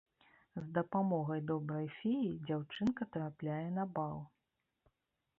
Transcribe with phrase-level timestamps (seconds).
[0.53, 4.17] З дапамогай добрай феі дзяўчынка трапляе на бал.